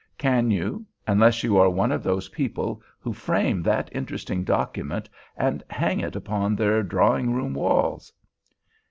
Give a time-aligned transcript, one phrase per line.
[0.17, 5.99] Can you—unless you are one of those people who frame that interesting document and hang
[5.99, 8.11] it upon their drawing room walls?